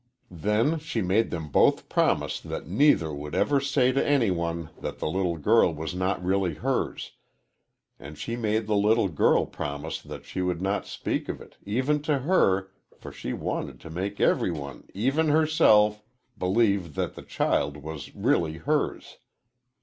Then 0.33 0.79
she 0.79 1.03
made 1.03 1.29
them 1.29 1.49
both 1.49 1.87
promise 1.87 2.39
that 2.39 2.65
neither 2.67 3.13
would 3.13 3.35
ever 3.35 3.59
say 3.61 3.91
to 3.91 4.03
any 4.03 4.31
one 4.31 4.71
that 4.79 4.97
the 4.97 5.07
little 5.07 5.37
girl 5.37 5.71
was 5.75 5.93
not 5.93 6.25
really 6.25 6.55
hers, 6.55 7.11
and 7.99 8.17
she 8.17 8.35
made 8.35 8.65
the 8.65 8.75
little 8.75 9.09
girl 9.09 9.45
promise 9.45 10.01
that 10.01 10.25
she 10.25 10.41
would 10.41 10.59
not 10.59 10.87
speak 10.87 11.29
of 11.29 11.39
it, 11.39 11.55
even 11.67 12.01
to 12.01 12.17
her, 12.17 12.71
for 12.97 13.11
she 13.11 13.31
wanted 13.33 13.79
to 13.81 13.91
make 13.91 14.19
every 14.19 14.49
one, 14.49 14.87
even 14.95 15.27
herself, 15.29 16.01
believe 16.35 16.95
that 16.95 17.13
the 17.13 17.21
child 17.21 17.77
was 17.77 18.11
really 18.15 18.53
hers. 18.53 19.17